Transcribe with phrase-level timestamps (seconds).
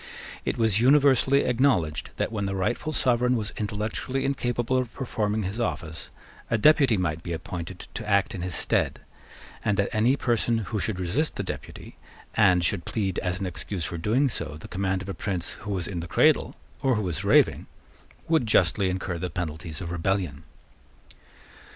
[0.45, 5.59] It was universally acknowledged that, when the rightful sovereign was intellectually incapable of performing his
[5.59, 6.09] office,
[6.49, 9.01] a deputy might be appointed to act in his stead,
[9.63, 11.97] and that any person who should resist the deputy,
[12.33, 15.69] and should plead as an excuse for doing so the command of a prince who
[15.71, 17.67] was in the cradle, or who was raving,
[18.27, 20.45] would justly incur the penalties of rebellion.